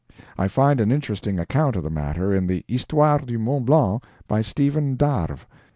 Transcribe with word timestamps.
I 0.35 0.47
find 0.47 0.81
an 0.81 0.91
interesting 0.91 1.37
account 1.37 1.75
of 1.75 1.83
the 1.83 1.91
matter 1.91 2.33
in 2.33 2.47
the 2.47 2.65
HISTOIRE 2.67 3.19
DU 3.23 3.37
MONT 3.37 3.67
BLANC, 3.67 4.03
by 4.27 4.41
Stephen 4.41 4.95
d'Arve. 4.95 5.45